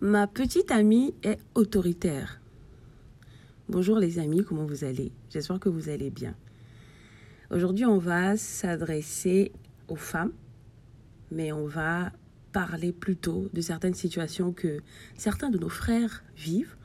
[0.00, 2.40] Ma petite amie est autoritaire.
[3.68, 5.10] Bonjour les amis, comment vous allez?
[5.28, 6.36] J'espère que vous allez bien.
[7.50, 9.50] Aujourd'hui, on va s'adresser
[9.88, 10.30] aux femmes,
[11.32, 12.12] mais on va
[12.52, 14.82] parler plutôt de certaines situations que
[15.16, 16.76] certains de nos frères vivent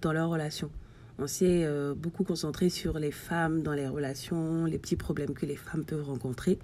[0.00, 0.70] dans leurs relations.
[1.18, 5.44] On s'est euh, beaucoup concentré sur les femmes dans les relations, les petits problèmes que
[5.44, 6.60] les femmes peuvent rencontrer.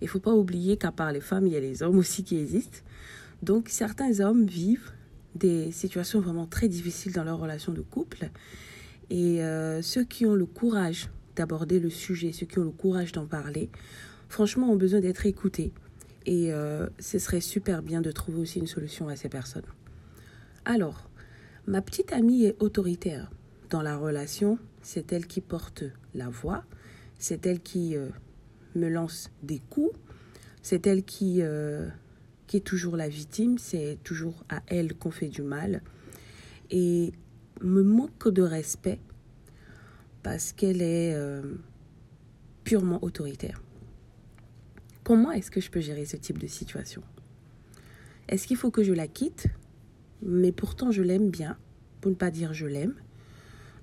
[0.00, 2.22] Il ne faut pas oublier qu'à part les femmes, il y a les hommes aussi
[2.22, 2.78] qui existent.
[3.42, 4.92] Donc certains hommes vivent
[5.34, 8.30] des situations vraiment très difficiles dans leur relation de couple.
[9.10, 13.12] Et euh, ceux qui ont le courage d'aborder le sujet, ceux qui ont le courage
[13.12, 13.70] d'en parler,
[14.28, 15.72] franchement, ont besoin d'être écoutés.
[16.26, 19.64] Et euh, ce serait super bien de trouver aussi une solution à ces personnes.
[20.64, 21.08] Alors,
[21.66, 23.30] ma petite amie est autoritaire
[23.70, 25.84] dans la relation, c'est elle qui porte
[26.14, 26.64] la voix,
[27.18, 28.08] c'est elle qui euh,
[28.74, 29.96] me lance des coups,
[30.62, 31.42] c'est elle qui,
[32.50, 35.82] qui est toujours la victime, c'est toujours à elle qu'on fait du mal,
[36.72, 37.12] et
[37.60, 38.98] me manque de respect
[40.24, 41.42] parce qu'elle est euh,
[42.64, 43.62] purement autoritaire.
[45.04, 47.04] Comment est-ce que je peux gérer ce type de situation?
[48.26, 49.46] Est-ce qu'il faut que je la quitte?
[50.20, 51.56] Mais pourtant je l'aime bien,
[52.00, 52.96] pour ne pas dire je l'aime.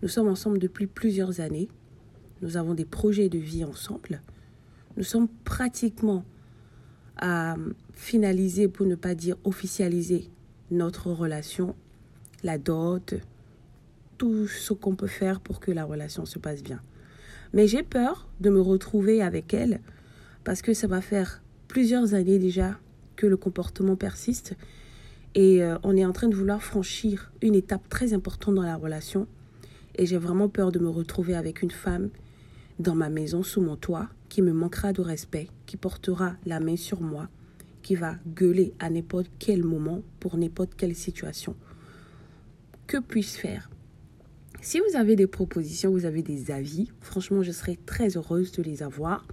[0.02, 1.70] Nous sommes ensemble depuis plusieurs années.
[2.42, 4.22] Nous avons des projets de vie ensemble.
[4.98, 6.26] Nous sommes pratiquement
[7.18, 7.56] à
[7.94, 10.30] finaliser, pour ne pas dire officialiser,
[10.72, 11.76] notre relation,
[12.44, 13.16] la dot,
[14.18, 16.82] tout ce qu'on peut faire pour que la relation se passe bien.
[17.54, 19.80] Mais j'ai peur de me retrouver avec elle
[20.44, 22.78] parce que ça va faire plusieurs années déjà
[23.16, 24.56] que le comportement persiste
[25.36, 28.76] et euh, on est en train de vouloir franchir une étape très importante dans la
[28.76, 29.28] relation
[29.96, 32.10] et j'ai vraiment peur de me retrouver avec une femme
[32.80, 36.76] dans ma maison, sous mon toit, qui me manquera de respect, qui portera la main
[36.76, 37.30] sur moi,
[37.82, 41.56] qui va gueuler à n'importe quel moment, pour n'importe quelle situation.
[42.86, 43.70] Que puis-je faire?
[44.62, 48.64] Si vous avez des propositions, vous avez des avis, franchement, je serais très heureuse de
[48.64, 49.28] les avoir,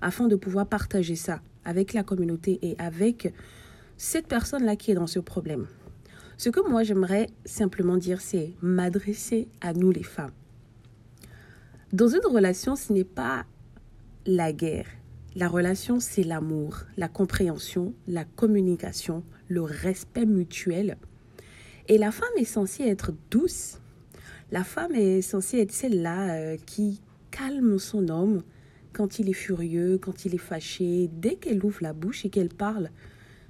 [0.00, 3.32] afin de pouvoir partager ça avec la communauté et avec
[3.96, 5.66] cette personne-là qui est dans ce problème.
[6.36, 10.32] Ce que moi j'aimerais simplement dire, c'est m'adresser à nous les femmes.
[11.92, 13.46] Dans une relation, ce n'est pas
[14.26, 14.88] la guerre.
[15.36, 20.96] La relation, c'est l'amour, la compréhension, la communication, le respect mutuel.
[21.86, 23.78] Et la femme est censée être douce.
[24.50, 28.42] La femme est censée être celle-là euh, qui calme son homme
[28.92, 31.08] quand il est furieux, quand il est fâché.
[31.12, 32.90] Dès qu'elle ouvre la bouche et qu'elle parle,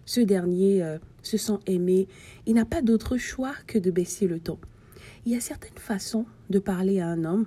[0.05, 2.07] ce dernier euh, se sent aimé.
[2.45, 4.59] Il n'a pas d'autre choix que de baisser le ton.
[5.25, 7.47] Il y a certaines façons de parler à un homme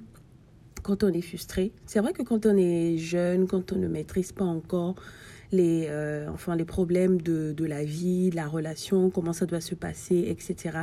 [0.90, 1.72] quand on est frustré.
[1.86, 4.96] C'est vrai que quand on est jeune, quand on ne maîtrise pas encore
[5.52, 9.62] les, euh, enfin, les problèmes de, de la vie, de la relation, comment ça doit
[9.62, 10.80] se passer, etc.,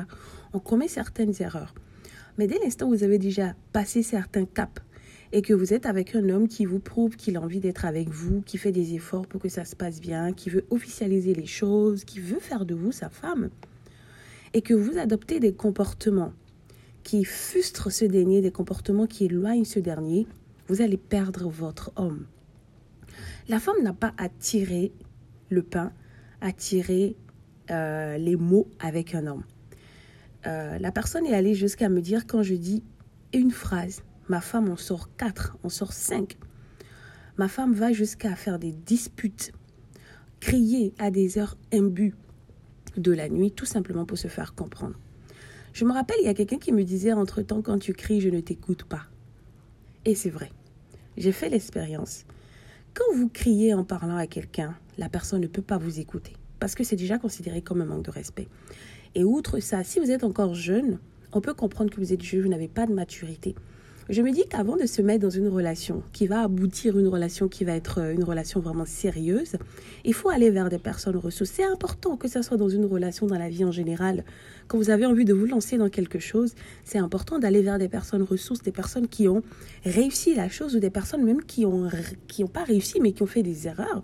[0.53, 1.75] on commet certaines erreurs.
[2.39, 4.81] Mais dès l'instant où vous avez déjà passé certains caps
[5.33, 8.09] et que vous êtes avec un homme qui vous prouve qu'il a envie d'être avec
[8.09, 11.47] vous, qui fait des efforts pour que ça se passe bien, qui veut officialiser les
[11.47, 13.51] choses, qui veut faire de vous sa femme,
[14.55, 16.33] et que vous adoptez des comportements
[17.07, 20.27] qui frustrent ce dernier, des comportements qui éloignent ce dernier,
[20.67, 22.27] vous allez perdre votre homme.
[23.49, 24.91] La femme n'a pas à tirer
[25.49, 25.93] le pain,
[26.41, 27.15] à tirer
[27.71, 29.45] euh, les mots avec un homme.
[30.49, 32.83] Euh, la personne est allée jusqu'à me dire quand je dis
[33.33, 36.37] une phrase, Ma femme en sort quatre, en sort cinq.
[37.39, 39.53] Ma femme va jusqu'à faire des disputes,
[40.41, 42.17] crier à des heures imbues
[42.97, 44.99] de la nuit, tout simplement pour se faire comprendre.
[45.77, 48.31] Je me rappelle, il y a quelqu'un qui me disait entre-temps, quand tu cries, je
[48.31, 49.03] ne t'écoute pas.
[50.07, 50.51] Et c'est vrai.
[51.19, 52.25] J'ai fait l'expérience.
[52.95, 56.75] Quand vous criez en parlant à quelqu'un, la personne ne peut pas vous écouter parce
[56.75, 58.49] que c'est déjà considéré comme un manque de respect.
[59.15, 60.99] Et outre ça, si vous êtes encore jeune,
[61.33, 63.55] on peut comprendre que vous êtes jeune, vous n'avez pas de maturité.
[64.09, 67.49] Je me dis qu'avant de se mettre dans une relation qui va aboutir, une relation
[67.49, 69.57] qui va être euh, une relation vraiment sérieuse,
[70.05, 71.51] il faut aller vers des personnes ressources.
[71.51, 74.23] C'est important que ce soit dans une relation, dans la vie en général.
[74.69, 76.55] Quand vous avez envie de vous lancer dans quelque chose,
[76.85, 79.43] c'est important d'aller vers des personnes ressources, des personnes qui ont
[79.85, 81.89] réussi la chose ou des personnes même qui n'ont
[82.29, 84.03] qui pas réussi mais qui ont fait des erreurs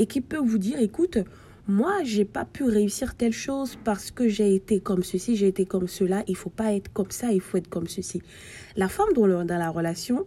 [0.00, 1.18] et qui peuvent vous dire, écoute,
[1.68, 5.66] moi, j'ai pas pu réussir telle chose parce que j'ai été comme ceci, j'ai été
[5.66, 6.22] comme cela.
[6.28, 8.22] Il faut pas être comme ça, il faut être comme ceci.
[8.76, 10.26] La femme dans, dans la relation,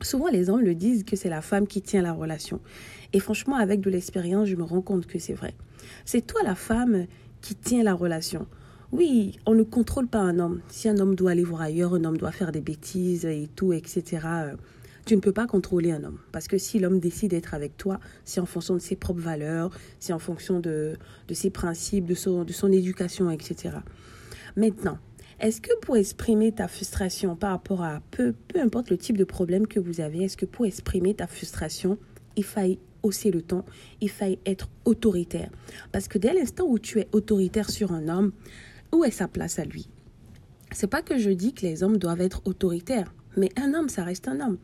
[0.00, 2.60] souvent les hommes le disent que c'est la femme qui tient la relation.
[3.12, 5.54] Et franchement, avec de l'expérience, je me rends compte que c'est vrai.
[6.04, 7.06] C'est toi la femme
[7.40, 8.48] qui tient la relation.
[8.90, 10.60] Oui, on ne contrôle pas un homme.
[10.68, 13.72] Si un homme doit aller voir ailleurs, un homme doit faire des bêtises et tout,
[13.72, 14.26] etc.
[15.06, 16.18] Tu ne peux pas contrôler un homme.
[16.32, 19.70] Parce que si l'homme décide d'être avec toi, c'est en fonction de ses propres valeurs,
[19.98, 20.96] c'est en fonction de,
[21.28, 23.76] de ses principes, de son, de son éducation, etc.
[24.56, 24.98] Maintenant,
[25.40, 29.24] est-ce que pour exprimer ta frustration par rapport à peu, peu importe le type de
[29.24, 31.98] problème que vous avez, est-ce que pour exprimer ta frustration,
[32.36, 33.64] il faille hausser le ton,
[34.00, 35.50] il faille être autoritaire?
[35.92, 38.32] Parce que dès l'instant où tu es autoritaire sur un homme,
[38.92, 39.88] où est sa place à lui?
[40.72, 43.12] C'est pas que je dis que les hommes doivent être autoritaires.
[43.36, 44.58] Mais un homme, ça reste un homme.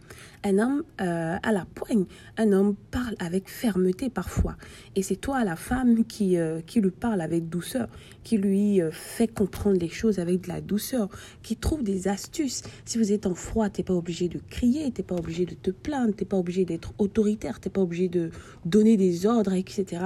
[0.44, 2.04] Un homme euh, à la poigne.
[2.36, 4.56] Un homme parle avec fermeté parfois.
[4.96, 7.88] Et c'est toi, la femme, qui, euh, qui lui parle avec douceur,
[8.24, 11.08] qui lui euh, fait comprendre les choses avec de la douceur,
[11.42, 12.62] qui trouve des astuces.
[12.84, 15.70] Si vous êtes en froid, t'es pas obligé de crier, t'es pas obligé de te
[15.70, 18.30] plaindre, t'es pas obligé d'être autoritaire, t'es pas obligé de
[18.64, 20.02] donner des ordres, etc.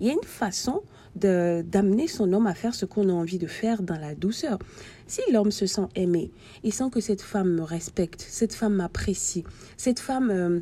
[0.00, 0.82] Il y a une façon
[1.14, 4.58] d'amener son homme à faire ce qu'on a envie de faire dans la douceur.
[5.12, 6.30] Si l'homme se sent aimé,
[6.64, 9.44] il sent que cette femme me respecte, cette femme m'apprécie,
[9.76, 10.60] cette femme euh,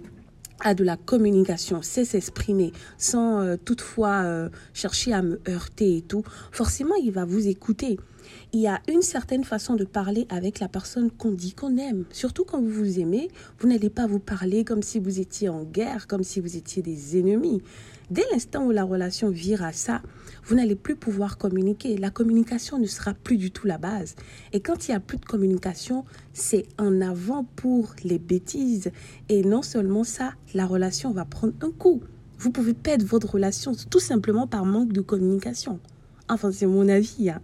[0.59, 6.03] a de la communication, sait s'exprimer sans euh, toutefois euh, chercher à me heurter et
[6.03, 7.97] tout, forcément il va vous écouter.
[8.53, 12.05] Il y a une certaine façon de parler avec la personne qu'on dit qu'on aime.
[12.11, 13.29] Surtout quand vous vous aimez,
[13.61, 16.83] vous n'allez pas vous parler comme si vous étiez en guerre, comme si vous étiez
[16.83, 17.63] des ennemis.
[18.11, 20.03] Dès l'instant où la relation vire à ça,
[20.45, 21.97] vous n'allez plus pouvoir communiquer.
[21.97, 24.17] La communication ne sera plus du tout la base.
[24.53, 28.91] Et quand il n'y a plus de communication, c'est en avant pour les bêtises.
[29.29, 32.03] Et non seulement ça, la relation va prendre un coup.
[32.37, 35.79] Vous pouvez perdre votre relation tout simplement par manque de communication.
[36.29, 37.31] Enfin, c'est mon avis.
[37.31, 37.41] Hein.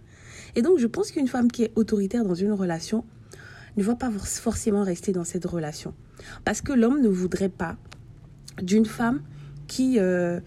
[0.57, 3.05] Et donc, je pense qu'une femme qui est autoritaire dans une relation
[3.77, 5.93] ne va pas forcément rester dans cette relation.
[6.43, 7.77] Parce que l'homme ne voudrait pas
[8.61, 9.21] d'une femme
[9.67, 9.97] qui...
[9.97, 10.41] Euh,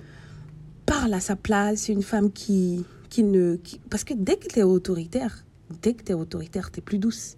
[0.91, 3.59] parle à sa place, une femme qui, qui ne...
[3.91, 5.45] parce que dès que tu es autoritaire,
[5.83, 7.37] dès que tu es autoritaire, tu es plus douce.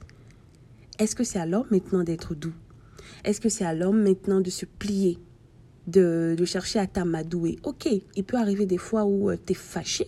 [0.98, 2.54] Est-ce que c'est à l'homme maintenant d'être doux?
[3.26, 5.18] Est-ce que c'est à l'homme maintenant de se plier,
[5.86, 7.58] de, de chercher à t'amadouer?
[7.62, 10.06] Ok, il peut arriver des fois où euh, tu es fâché,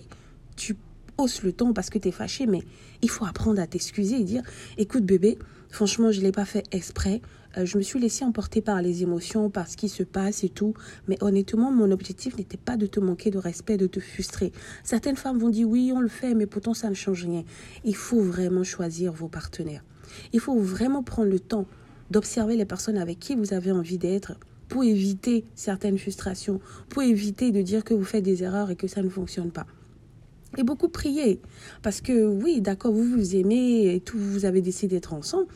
[0.57, 0.79] tu
[1.19, 2.63] hausses le ton parce que tu es fâché, mais
[3.03, 4.43] il faut apprendre à t'excuser et dire,
[4.79, 5.37] écoute bébé,
[5.69, 7.21] franchement, je ne l'ai pas fait exprès,
[7.57, 10.49] euh, je me suis laissée emporter par les émotions, par ce qui se passe et
[10.49, 10.75] tout.
[11.09, 14.53] Mais honnêtement, mon objectif n'était pas de te manquer de respect, de te frustrer.
[14.83, 17.45] Certaines femmes vont dire oui, on le fait, mais pourtant ça ne change rien.
[17.85, 19.85] Il faut vraiment choisir vos partenaires.
[20.33, 21.67] Il faut vraiment prendre le temps
[22.11, 24.35] d'observer les personnes avec qui vous avez envie d'être
[24.69, 28.89] pour éviter certaines frustrations, pour éviter de dire que vous faites des erreurs et que
[28.89, 29.67] ça ne fonctionne pas.
[30.57, 31.41] Et beaucoup prier.
[31.83, 35.47] Parce que oui, d'accord, vous vous aimez et tout, vous avez décidé d'être ensemble.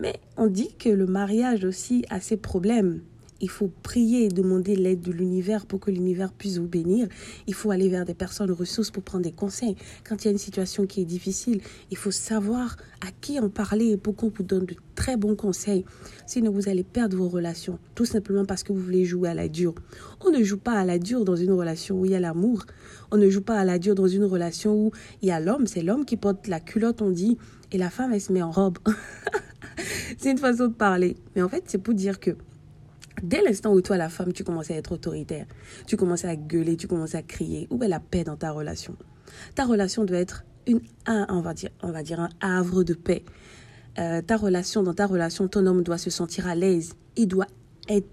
[0.00, 3.00] Mais on dit que le mariage aussi a ses problèmes.
[3.40, 7.06] Il faut prier et demander l'aide de l'univers pour que l'univers puisse vous bénir.
[7.46, 9.76] Il faut aller vers des personnes ressources pour prendre des conseils.
[10.02, 11.60] Quand il y a une situation qui est difficile,
[11.92, 15.84] il faut savoir à qui en parler pour qu'on vous donne de très bons conseils.
[16.26, 19.48] Sinon, vous allez perdre vos relations, tout simplement parce que vous voulez jouer à la
[19.48, 19.76] dure.
[20.26, 22.64] On ne joue pas à la dure dans une relation où il y a l'amour.
[23.10, 25.66] On ne joue pas à la dure dans une relation où il y a l'homme.
[25.66, 27.38] C'est l'homme qui porte la culotte, on dit,
[27.72, 28.78] et la femme, elle se met en robe.
[30.18, 31.16] c'est une façon de parler.
[31.34, 32.36] Mais en fait, c'est pour dire que
[33.22, 35.46] dès l'instant où toi, la femme, tu commences à être autoritaire,
[35.86, 38.96] tu commences à gueuler, tu commences à crier, où est la paix dans ta relation?
[39.54, 42.94] Ta relation doit être une, un, on va dire, on va dire un havre de
[42.94, 43.24] paix.
[43.98, 46.94] Euh, ta relation, dans ta relation, ton homme doit se sentir à l'aise.
[47.16, 47.46] Il doit
[47.88, 48.08] être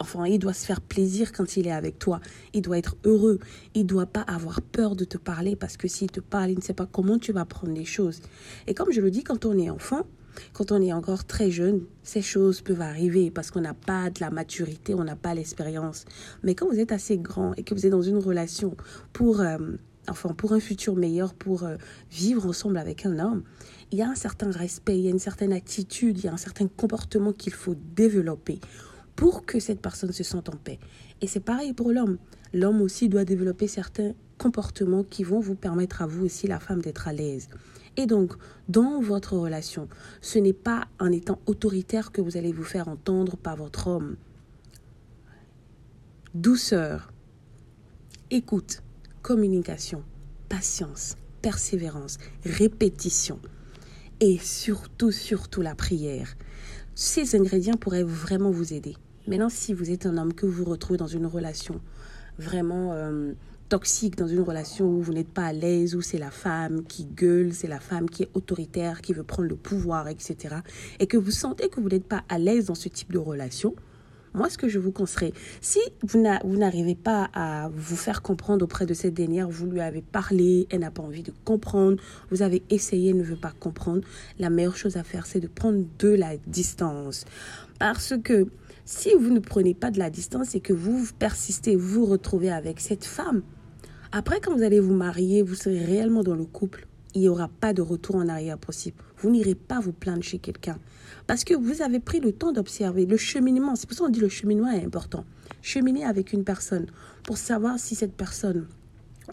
[0.00, 2.20] Enfin, il doit se faire plaisir quand il est avec toi.
[2.52, 3.38] Il doit être heureux.
[3.74, 6.62] Il doit pas avoir peur de te parler parce que s'il te parle, il ne
[6.62, 8.20] sait pas comment tu vas prendre les choses.
[8.66, 10.06] Et comme je le dis, quand on est enfant,
[10.52, 14.20] quand on est encore très jeune, ces choses peuvent arriver parce qu'on n'a pas de
[14.20, 16.04] la maturité, on n'a pas l'expérience.
[16.42, 18.76] Mais quand vous êtes assez grand et que vous êtes dans une relation
[19.14, 19.56] pour, euh,
[20.08, 21.76] enfin, pour un futur meilleur, pour euh,
[22.10, 23.44] vivre ensemble avec un homme,
[23.92, 26.32] il y a un certain respect, il y a une certaine attitude, il y a
[26.32, 28.60] un certain comportement qu'il faut développer
[29.16, 30.78] pour que cette personne se sente en paix.
[31.20, 32.18] Et c'est pareil pour l'homme.
[32.52, 36.82] L'homme aussi doit développer certains comportements qui vont vous permettre à vous aussi, la femme,
[36.82, 37.48] d'être à l'aise.
[37.96, 38.34] Et donc,
[38.68, 39.88] dans votre relation,
[40.20, 44.16] ce n'est pas en étant autoritaire que vous allez vous faire entendre par votre homme.
[46.34, 47.12] Douceur,
[48.30, 48.82] écoute,
[49.22, 50.04] communication,
[50.50, 53.40] patience, persévérance, répétition
[54.20, 56.36] et surtout, surtout la prière.
[56.94, 58.96] Ces ingrédients pourraient vraiment vous aider.
[59.26, 61.80] Maintenant, si vous êtes un homme que vous retrouvez dans une relation
[62.38, 63.32] vraiment euh,
[63.68, 67.04] toxique, dans une relation où vous n'êtes pas à l'aise, où c'est la femme qui
[67.04, 70.56] gueule, c'est la femme qui est autoritaire, qui veut prendre le pouvoir, etc.,
[71.00, 73.74] et que vous sentez que vous n'êtes pas à l'aise dans ce type de relation,
[74.36, 78.84] moi, ce que je vous conseillerais, si vous n'arrivez pas à vous faire comprendre auprès
[78.84, 81.96] de cette dernière, vous lui avez parlé, elle n'a pas envie de comprendre,
[82.30, 84.02] vous avez essayé, elle ne veut pas comprendre,
[84.38, 87.24] la meilleure chose à faire, c'est de prendre de la distance.
[87.78, 88.46] Parce que
[88.86, 92.78] si vous ne prenez pas de la distance et que vous persistez, vous retrouvez avec
[92.80, 93.42] cette femme,
[94.12, 96.86] après quand vous allez vous marier, vous serez réellement dans le couple.
[97.14, 99.02] il n'y aura pas de retour en arrière possible.
[99.18, 100.78] Vous n'irez pas vous plaindre chez quelqu'un.
[101.26, 103.74] Parce que vous avez pris le temps d'observer le cheminement.
[103.74, 105.24] C'est pour ça qu'on dit le cheminement est important.
[105.62, 106.86] Cheminer avec une personne
[107.24, 108.68] pour savoir si cette personne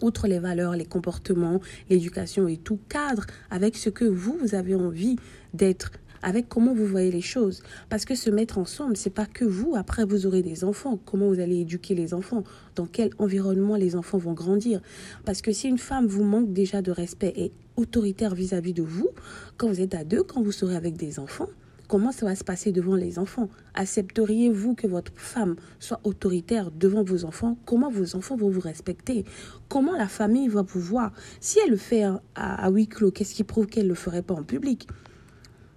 [0.02, 4.74] outre les valeurs, les comportements, l'éducation et tout, cadre avec ce que vous, vous avez
[4.74, 5.16] envie
[5.52, 5.92] d'être
[6.24, 7.62] avec comment vous voyez les choses.
[7.88, 9.74] Parce que se mettre ensemble, c'est pas que vous.
[9.76, 10.98] Après, vous aurez des enfants.
[11.04, 12.42] Comment vous allez éduquer les enfants?
[12.74, 14.80] Dans quel environnement les enfants vont grandir?
[15.24, 18.82] Parce que si une femme vous manque déjà de respect et autoritaire vis-à-vis -vis de
[18.82, 19.10] vous,
[19.58, 21.48] quand vous êtes à deux, quand vous serez avec des enfants,
[21.88, 23.48] comment ça va se passer devant les enfants?
[23.74, 27.58] Accepteriez-vous que votre femme soit autoritaire devant vos enfants?
[27.66, 29.24] Comment vos enfants vont vous respecter?
[29.68, 32.04] Comment la famille va vous voir Si elle le fait
[32.34, 34.88] à, huis clos, qu'est-ce qui prouve qu'elle ne le ferait pas en public?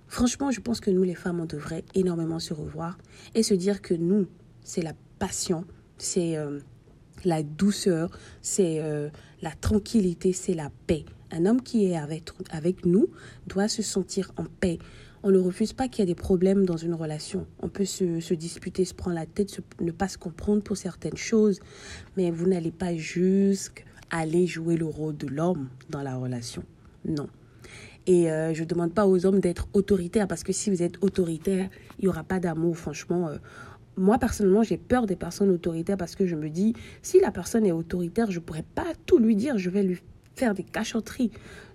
[0.07, 2.97] Franchement, je pense que nous, les femmes, on devrait énormément se revoir
[3.35, 4.27] et se dire que nous,
[4.63, 5.65] c'est la passion,
[5.97, 6.59] c'est euh,
[7.25, 8.09] la douceur,
[8.41, 9.09] c'est euh,
[9.41, 11.05] la tranquillité, c'est la paix.
[11.31, 13.07] Un homme qui est avec, avec nous
[13.47, 14.79] doit se sentir en paix.
[15.23, 17.45] On ne refuse pas qu'il y ait des problèmes dans une relation.
[17.59, 21.17] On peut se, se disputer, se prendre la tête, ne pas se comprendre pour certaines
[21.17, 21.59] choses,
[22.15, 26.63] mais vous n'allez pas juste aller jouer le rôle de l'homme dans la relation.
[27.03, 27.27] Non.
[28.07, 31.03] Et euh, je ne demande pas aux hommes d'être autoritaires parce que si vous êtes
[31.03, 32.77] autoritaire, il n'y aura pas d'amour.
[32.77, 33.37] Franchement, euh,
[33.97, 37.65] moi personnellement, j'ai peur des personnes autoritaires parce que je me dis, si la personne
[37.65, 39.57] est autoritaire, je ne pourrais pas tout lui dire.
[39.57, 40.01] Je vais lui
[40.35, 41.31] faire des cachotteries.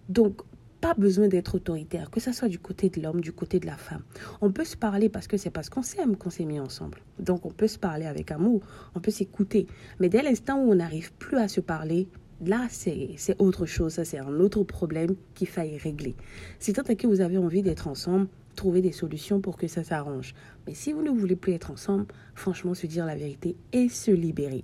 [0.09, 0.43] Donc,
[0.83, 3.77] pas besoin d'être autoritaire, que ce soit du côté de l'homme, du côté de la
[3.77, 4.03] femme.
[4.41, 6.99] On peut se parler parce que c'est parce qu'on s'aime qu'on s'est mis ensemble.
[7.21, 8.63] Donc on peut se parler avec amour,
[8.97, 9.69] on peut s'écouter.
[10.01, 12.09] Mais dès l'instant où on n'arrive plus à se parler,
[12.49, 13.95] là, c'est autre chose.
[13.95, 16.15] Ça, c'est un autre problème qu'il faille régler.
[16.59, 20.35] C'est tant que vous avez envie d'être ensemble, trouver des solutions pour que ça s'arrange.
[20.67, 24.11] Mais si vous ne voulez plus être ensemble, franchement, se dire la vérité et se
[24.11, 24.63] libérer.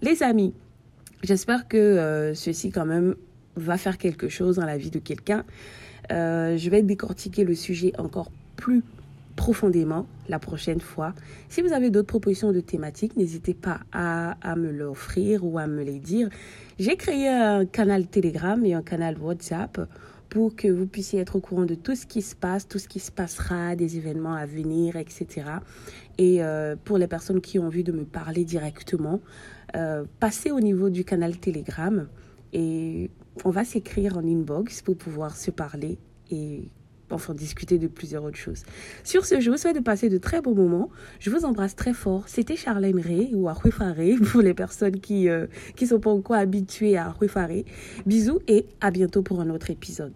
[0.00, 0.54] Les amis,
[1.22, 3.14] j'espère que euh, ceci quand même
[3.56, 5.44] va faire quelque chose dans la vie de quelqu'un.
[6.10, 8.82] Euh, je vais décortiquer le sujet encore plus
[9.36, 11.14] profondément la prochaine fois.
[11.48, 15.66] Si vous avez d'autres propositions de thématiques, n'hésitez pas à, à me l'offrir ou à
[15.66, 16.28] me les dire.
[16.78, 19.80] J'ai créé un canal Telegram et un canal WhatsApp
[20.32, 22.88] pour que vous puissiez être au courant de tout ce qui se passe, tout ce
[22.88, 25.26] qui se passera, des événements à venir, etc.
[26.16, 29.20] Et euh, pour les personnes qui ont envie de me parler directement,
[29.76, 32.08] euh, passez au niveau du canal Telegram
[32.54, 33.10] et
[33.44, 35.98] on va s'écrire en inbox pour pouvoir se parler
[36.30, 36.70] et
[37.12, 38.62] enfin discuter de plusieurs autres choses.
[39.04, 40.90] Sur ce, je vous souhaite de passer de très bons moments.
[41.20, 42.24] Je vous embrasse très fort.
[42.26, 43.94] C'était Charlène Ray ou Arhuifare
[44.32, 47.62] pour les personnes qui ne euh, qui sont pas encore habituées à Arhuifare.
[48.06, 50.12] Bisous et à bientôt pour un autre épisode.